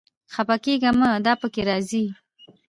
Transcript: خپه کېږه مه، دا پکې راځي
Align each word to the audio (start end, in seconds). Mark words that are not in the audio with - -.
خپه 0.33 0.55
کېږه 0.63 0.91
مه، 0.99 1.09
دا 1.25 1.33
پکې 1.41 1.61
راځي 1.69 2.03